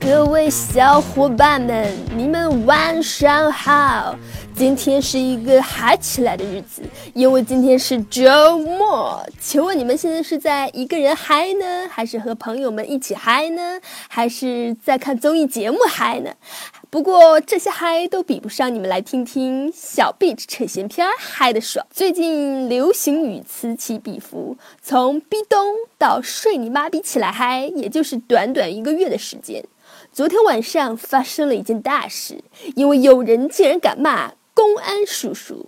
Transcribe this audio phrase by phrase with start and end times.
[0.00, 4.16] 各位小伙伴们，你们晚上好！
[4.54, 6.82] 今天是一个嗨起来的日子，
[7.14, 9.24] 因为今天是周末。
[9.38, 16.30] 请问你们现在是在一个人嗨呢，还是和朋友们一起嗨呢，还是在看综艺节目嗨呢？
[16.90, 21.86] 不过这些嗨都比不上你们来听听小 B 扯闲篇嗨的爽。
[21.88, 29.64] 最近流行语此起彼伏，从逼咚到睡你妈逼起来嗨，也就是短短一个月的时间。
[30.12, 32.42] 昨天晚上发生了一件大事，
[32.74, 35.66] 因为有人竟然敢骂公安叔叔。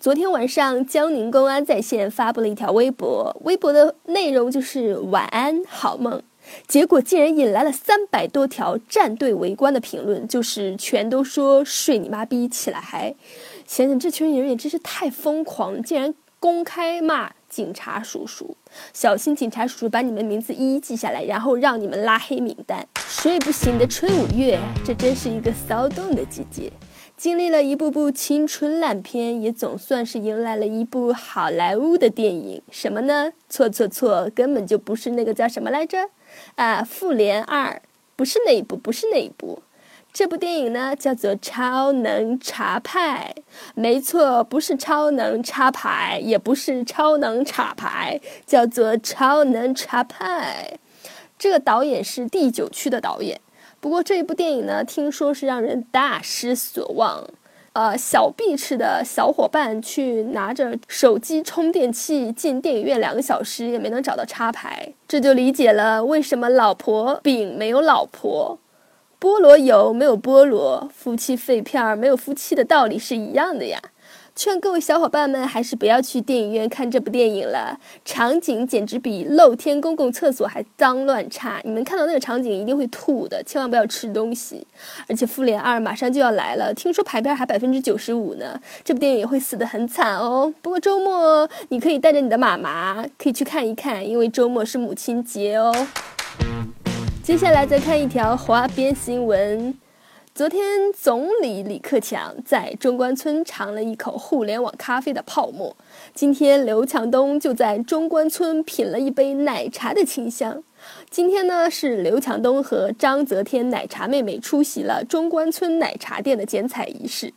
[0.00, 6.22] 昨天晚上，江宁公安在线发布了一条微博，微博的内容就是“晚安，好梦”。
[6.66, 13.14] 结果竟然引来了三百多条站队围观的评论，就是全都说“睡你妈逼，起来嗨”。
[13.66, 18.56] 想想这群人也真是太疯狂，竟然公开骂警察叔叔。
[18.92, 22.86] 小心警察叔叔把你们名字一一记下来，然后让你们拉黑名单。
[23.08, 26.70] 睡不醒的春五月，这真是一个骚动的季节。
[27.16, 32.60] 经历了一部部青春烂片，也总算是迎来了一部好莱坞的电影。
[32.72, 33.32] 什么呢？
[33.48, 36.10] 错错错，根本就不是那个叫什么来着？
[36.56, 37.80] 啊，《复联二》
[38.16, 39.62] 不是那一部，不是那一部。
[40.12, 43.34] 这部电影呢，叫做《超能查派》。
[43.74, 50.78] 没错，不是超能插牌，也不是超能插牌，叫做超能查派。
[51.36, 53.40] 这个导演是第九区的导演。
[53.80, 57.28] 不过这一部电影呢，听说是让人大失所望。
[57.74, 68.60] 呃，小 B 吃的小伙伴去拿着手机充电器进电影院两个小时，也没能找到插排，这就理解了为什么老婆饼没有老婆。
[69.20, 73.80] 菠萝油没有菠萝，夫妻肺片没有夫妻的道理是一样的呀。
[74.36, 81.60] 劝各位小伙伴们还是不要去电影院看这部电影了，场景简直比露天公共厕所还脏乱差。
[81.62, 84.66] 你们看到那个场景一定会吐的，千万不要吃东西。
[85.08, 90.52] 而且《复联二》马上就要来了，听说排片还百分之九十五呢，这部电影也会死得很惨哦。
[90.60, 95.86] 不过周末你可以带着你的妈妈可以去看一看，因为周末是母亲节哦。
[97.22, 99.72] 接下来再看一条花边新闻。
[100.36, 105.76] 昨天，总理李克强在中关村尝了一口互联网咖啡的泡沫。
[106.12, 110.60] 今天，刘强东就在中关村品了一杯奶茶的清香。
[111.08, 117.32] 今天呢，是刘强东和张泽天奶茶妹妹出席了中关村奶茶店的剪彩仪式。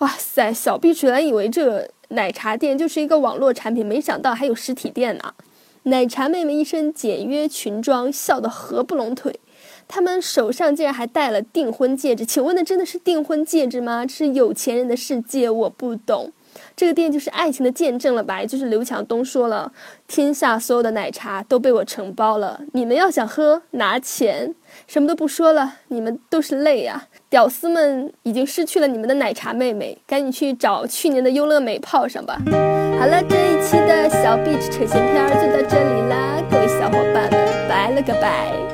[0.00, 5.32] 哇塞，小 B 原来以为这奶茶店就是一个网络产品，没想到还有实体店呢。
[5.84, 9.40] 奶茶妹妹一身简约裙装，笑得合不拢腿。
[9.86, 14.06] 他们手上竟然还戴了订婚戒指，请问那真的是订婚戒指吗？
[14.06, 16.32] 是有钱人的世界，我不懂。
[16.76, 18.40] 这个店就是爱情的见证了吧？
[18.40, 19.72] 也就是刘强东说了，
[20.06, 24.54] 天下所有的奶茶都被我承包了，你们要想喝，拿钱。
[24.86, 27.06] 什么都不说了，你们都是泪啊！
[27.28, 32.40] 屌丝们已经失去了你们的奶茶妹妹，赶紧去找去年的优乐美泡上吧。
[32.98, 38.73] 好了，这一期的小 B 扯闲篇就到这里啦，各位小伙伴们，拜了个拜。